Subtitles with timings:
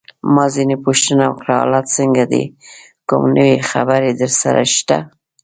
[0.33, 2.43] ما ځینې پوښتنه وکړه: حالات څنګه دي؟
[3.09, 4.97] کوم نوی خبر درسره شته؟